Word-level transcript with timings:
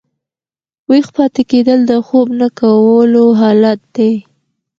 ویښ 0.89 1.07
پاته 1.15 1.41
کېدل 1.51 1.79
د 1.91 1.93
خوب 2.05 2.27
نه 2.39 2.47
کولو 2.59 3.25
حالت 3.39 3.79
دئ. 3.95 4.13